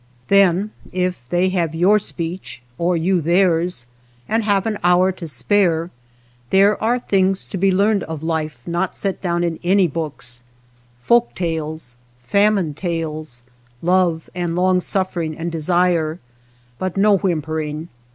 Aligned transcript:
Then, 0.29 0.71
if 0.91 1.21
they 1.29 1.49
have 1.49 1.75
your 1.75 1.99
speech 1.99 2.63
or 2.79 2.97
you 2.97 3.21
theirs, 3.21 3.85
and 4.27 4.43
have 4.43 4.65
an 4.65 4.79
hour 4.83 5.11
to 5.11 5.27
spare, 5.27 5.91
there 6.49 6.81
are 6.83 6.97
things 6.97 7.45
to 7.45 7.55
be 7.55 7.71
learned 7.71 8.01
of 8.05 8.23
life 8.23 8.61
not 8.65 8.95
set 8.95 9.21
down 9.21 9.43
in 9.43 9.59
any 9.63 9.85
books, 9.87 10.41
folk 11.01 11.35
tales, 11.35 11.97
famine 12.19 12.73
tales, 12.73 13.43
love 13.83 14.27
and 14.33 14.55
long 14.55 14.79
suffering 14.79 15.37
and 15.37 15.51
desire, 15.51 16.17
but 16.79 16.97
no 16.97 17.11
177 17.11 17.11
THE 17.11 17.11
BASKET 17.11 17.11
MAKER 17.11 17.21
whimpering. 17.21 17.89